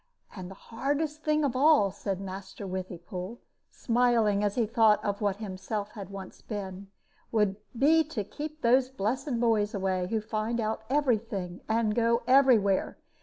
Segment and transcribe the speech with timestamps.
[0.35, 3.37] And the hardest thing of all, said Master Withypool,
[3.69, 6.87] smiling as he thought of what himself had once been,
[7.31, 12.23] would be to keep those blessed boys away, who find out every thing, and go
[12.27, 12.97] every where.